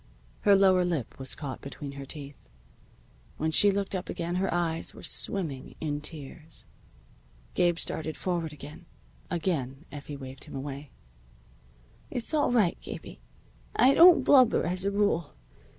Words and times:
Her 0.39 0.55
lower 0.55 0.83
lip 0.83 1.19
was 1.19 1.35
caught 1.35 1.61
between 1.61 1.91
her 1.91 2.05
teeth. 2.05 2.49
When 3.37 3.51
she 3.51 3.69
looked 3.69 3.93
up 3.93 4.09
again 4.09 4.37
her 4.37 4.51
eyes 4.51 4.95
were 4.95 5.03
swimming 5.03 5.75
in 5.79 6.01
tears. 6.01 6.65
Gabe 7.53 7.77
started 7.77 8.17
forward 8.17 8.51
again. 8.51 8.87
Again 9.29 9.85
Effie 9.91 10.17
waved 10.17 10.45
him 10.45 10.55
away. 10.55 10.89
"It's 12.09 12.33
all 12.33 12.51
right, 12.51 12.81
Gabie. 12.81 13.19
I 13.75 13.93
don't 13.93 14.23
blubber 14.23 14.65
as 14.65 14.85
a 14.85 14.89
rule. 14.89 15.35